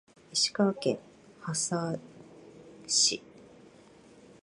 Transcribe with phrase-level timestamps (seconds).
[0.33, 0.97] 石川県
[1.41, 1.99] 羽咋
[2.87, 3.21] 市